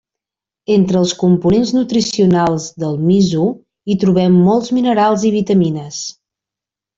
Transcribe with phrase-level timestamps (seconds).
[0.75, 3.45] Entre els components nutricionals del miso
[3.95, 6.01] hi trobem molts minerals i vitamines.